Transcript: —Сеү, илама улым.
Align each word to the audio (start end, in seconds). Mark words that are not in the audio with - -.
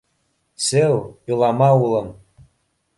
—Сеү, 0.67 0.97
илама 1.31 1.69
улым. 1.85 2.07